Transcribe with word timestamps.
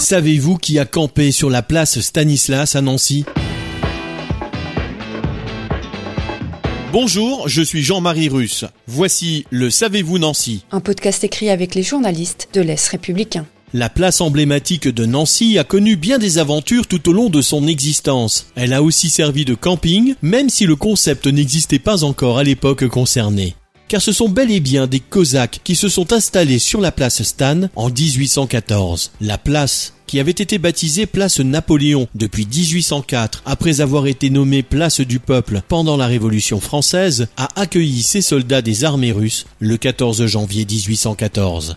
Savez-vous 0.00 0.56
qui 0.56 0.78
a 0.78 0.86
campé 0.86 1.30
sur 1.30 1.50
la 1.50 1.60
place 1.62 2.00
Stanislas 2.00 2.74
à 2.74 2.80
Nancy 2.80 3.26
Bonjour, 6.90 7.48
je 7.48 7.60
suis 7.60 7.82
Jean-Marie 7.82 8.30
Russe. 8.30 8.64
Voici 8.86 9.44
le 9.50 9.68
Savez-vous 9.68 10.18
Nancy 10.18 10.64
Un 10.72 10.80
podcast 10.80 11.22
écrit 11.22 11.50
avec 11.50 11.74
les 11.74 11.82
journalistes 11.82 12.48
de 12.54 12.62
l'Est 12.62 12.88
républicain. 12.88 13.46
La 13.74 13.90
place 13.90 14.22
emblématique 14.22 14.88
de 14.88 15.04
Nancy 15.04 15.58
a 15.58 15.64
connu 15.64 15.96
bien 15.96 16.18
des 16.18 16.38
aventures 16.38 16.86
tout 16.86 17.08
au 17.08 17.12
long 17.12 17.28
de 17.28 17.42
son 17.42 17.68
existence. 17.68 18.46
Elle 18.56 18.72
a 18.72 18.82
aussi 18.82 19.10
servi 19.10 19.44
de 19.44 19.54
camping, 19.54 20.14
même 20.22 20.48
si 20.48 20.64
le 20.64 20.76
concept 20.76 21.26
n'existait 21.26 21.78
pas 21.78 22.04
encore 22.04 22.38
à 22.38 22.42
l'époque 22.42 22.88
concernée. 22.88 23.54
Car 23.90 24.00
ce 24.00 24.12
sont 24.12 24.28
bel 24.28 24.52
et 24.52 24.60
bien 24.60 24.86
des 24.86 25.00
Cosaques 25.00 25.62
qui 25.64 25.74
se 25.74 25.88
sont 25.88 26.12
installés 26.12 26.60
sur 26.60 26.80
la 26.80 26.92
place 26.92 27.24
Stan 27.24 27.62
en 27.74 27.90
1814. 27.90 29.10
La 29.20 29.36
place 29.36 29.94
qui 30.06 30.20
avait 30.20 30.30
été 30.30 30.58
baptisée 30.58 31.06
place 31.06 31.40
Napoléon 31.40 32.06
depuis 32.14 32.46
1804, 32.46 33.42
après 33.46 33.80
avoir 33.80 34.06
été 34.06 34.30
nommée 34.30 34.62
place 34.62 35.00
du 35.00 35.18
peuple 35.18 35.62
pendant 35.66 35.96
la 35.96 36.06
Révolution 36.06 36.60
française, 36.60 37.26
a 37.36 37.48
accueilli 37.60 38.04
ses 38.04 38.22
soldats 38.22 38.62
des 38.62 38.84
armées 38.84 39.10
russes 39.10 39.46
le 39.58 39.76
14 39.76 40.24
janvier 40.26 40.64
1814. 40.64 41.76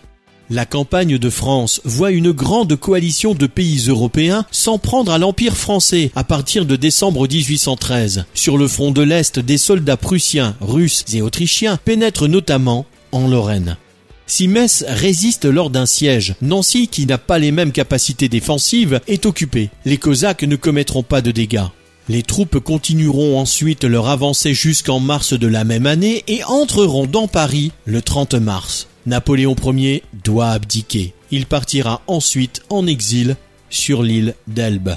La 0.50 0.66
campagne 0.66 1.16
de 1.16 1.30
France 1.30 1.80
voit 1.84 2.10
une 2.10 2.30
grande 2.30 2.76
coalition 2.76 3.34
de 3.34 3.46
pays 3.46 3.86
européens 3.88 4.44
s'en 4.50 4.76
prendre 4.76 5.10
à 5.10 5.18
l'Empire 5.18 5.56
français 5.56 6.10
à 6.14 6.22
partir 6.22 6.66
de 6.66 6.76
décembre 6.76 7.26
1813. 7.26 8.26
Sur 8.34 8.58
le 8.58 8.68
front 8.68 8.90
de 8.90 9.00
l'Est, 9.00 9.38
des 9.38 9.56
soldats 9.56 9.96
prussiens, 9.96 10.54
russes 10.60 11.04
et 11.14 11.22
autrichiens 11.22 11.78
pénètrent 11.82 12.28
notamment 12.28 12.84
en 13.12 13.26
Lorraine. 13.26 13.78
Si 14.26 14.46
Metz 14.46 14.84
résiste 14.86 15.46
lors 15.46 15.70
d'un 15.70 15.86
siège, 15.86 16.34
Nancy, 16.42 16.88
qui 16.88 17.06
n'a 17.06 17.18
pas 17.18 17.38
les 17.38 17.52
mêmes 17.52 17.72
capacités 17.72 18.28
défensives, 18.28 19.00
est 19.06 19.24
occupée. 19.24 19.70
Les 19.86 19.96
Cosaques 19.96 20.44
ne 20.44 20.56
commettront 20.56 21.02
pas 21.02 21.22
de 21.22 21.30
dégâts. 21.30 21.68
Les 22.10 22.22
troupes 22.22 22.58
continueront 22.58 23.38
ensuite 23.38 23.84
leur 23.84 24.08
avancée 24.08 24.52
jusqu'en 24.52 25.00
mars 25.00 25.32
de 25.32 25.46
la 25.46 25.64
même 25.64 25.86
année 25.86 26.22
et 26.28 26.44
entreront 26.44 27.06
dans 27.06 27.28
Paris 27.28 27.72
le 27.86 28.02
30 28.02 28.34
mars. 28.34 28.88
Napoléon 29.06 29.54
Ier 29.64 30.02
doit 30.24 30.50
abdiquer. 30.50 31.14
Il 31.30 31.46
partira 31.46 32.02
ensuite 32.06 32.62
en 32.70 32.86
exil 32.86 33.36
sur 33.70 34.02
l'île 34.02 34.34
d'Elbe. 34.46 34.96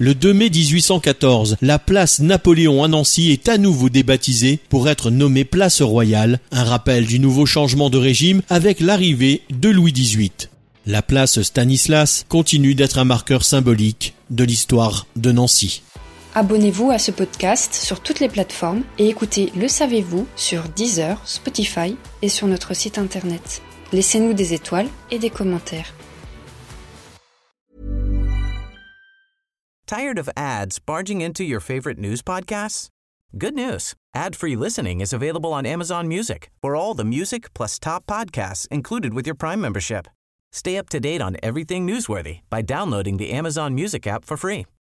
Le 0.00 0.14
2 0.14 0.32
mai 0.32 0.48
1814, 0.48 1.56
la 1.60 1.80
place 1.80 2.20
Napoléon 2.20 2.84
à 2.84 2.88
Nancy 2.88 3.32
est 3.32 3.48
à 3.48 3.58
nouveau 3.58 3.88
débaptisée 3.88 4.60
pour 4.68 4.88
être 4.88 5.10
nommée 5.10 5.44
place 5.44 5.82
royale, 5.82 6.38
un 6.52 6.62
rappel 6.62 7.04
du 7.04 7.18
nouveau 7.18 7.46
changement 7.46 7.90
de 7.90 7.98
régime 7.98 8.42
avec 8.48 8.78
l'arrivée 8.78 9.42
de 9.50 9.70
Louis 9.70 9.92
XVIII. 9.92 10.30
La 10.86 11.02
place 11.02 11.42
Stanislas 11.42 12.24
continue 12.28 12.76
d'être 12.76 12.98
un 12.98 13.04
marqueur 13.04 13.44
symbolique 13.44 14.14
de 14.30 14.44
l'histoire 14.44 15.06
de 15.16 15.32
Nancy. 15.32 15.82
Abonnez-vous 16.34 16.90
à 16.90 16.98
ce 16.98 17.10
podcast 17.10 17.72
sur 17.72 18.00
toutes 18.00 18.20
les 18.20 18.28
plateformes 18.28 18.84
et 18.98 19.08
écoutez 19.08 19.50
Le 19.56 19.66
Savez-vous 19.66 20.26
sur 20.36 20.62
Deezer, 20.68 21.18
Spotify 21.26 21.96
et 22.20 22.28
sur 22.28 22.46
notre 22.46 22.74
site 22.74 22.98
internet. 22.98 23.62
Laissez-nous 23.92 24.34
des 24.34 24.52
étoiles 24.52 24.88
et 25.10 25.18
des 25.18 25.30
commentaires. 25.30 25.94
Tired 29.86 30.18
of 30.18 30.28
ads 30.36 30.78
barging 30.78 31.22
into 31.22 31.42
your 31.42 31.60
favorite 31.60 31.98
news 31.98 32.20
podcasts? 32.22 32.88
Good 33.38 33.54
news. 33.54 33.94
Ad-free 34.14 34.54
listening 34.54 35.00
is 35.00 35.14
available 35.14 35.54
on 35.54 35.64
Amazon 35.64 36.06
Music 36.08 36.50
for 36.60 36.76
all 36.76 36.94
the 36.94 37.04
music 37.04 37.54
plus 37.54 37.78
top 37.78 38.04
podcasts 38.06 38.68
included 38.70 39.14
with 39.14 39.26
your 39.26 39.34
Prime 39.34 39.62
membership. 39.62 40.06
Stay 40.52 40.76
up 40.76 40.90
to 40.90 41.00
date 41.00 41.22
on 41.22 41.38
everything 41.42 41.86
newsworthy 41.86 42.40
by 42.50 42.60
downloading 42.60 43.16
the 43.16 43.30
Amazon 43.30 43.74
Music 43.74 44.06
app 44.06 44.26
for 44.26 44.36
free 44.36 44.66